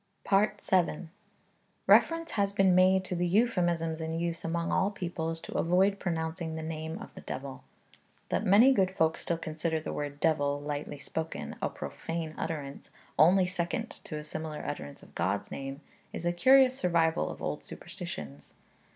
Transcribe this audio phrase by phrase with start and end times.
[0.27, 1.09] VII.
[1.85, 6.55] Reference has been made to the euphemisms in use among all peoples to avoid pronouncing
[6.55, 7.63] the name of the devil.
[8.29, 13.45] That many good folk still consider the word devil, lightly spoken, a profane utterance only
[13.45, 15.81] second to a similar utterance of God's name,
[16.13, 18.55] is a curious survival of old superstitions.